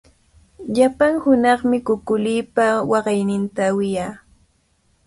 Llapan 0.73 1.13
hunaqmi 1.23 1.77
kukulipa 1.87 2.65
waqayninta 2.91 3.65
wiyaa. 3.77 4.13